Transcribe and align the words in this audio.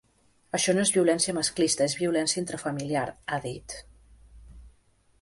Això 0.57 0.73
no 0.77 0.85
és 0.85 0.91
violència 0.95 1.35
masclista, 1.39 1.87
és 1.91 1.95
violència 2.01 2.41
intrafamiliar, 2.45 3.07
ha 3.39 3.43
dit. 3.49 3.81